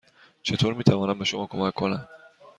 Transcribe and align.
چطور 0.43 0.73
می 0.73 0.83
توانم 0.83 1.19
به 1.19 1.25
شما 1.25 1.47
کمک 1.47 1.73
کنم؟ 1.73 2.07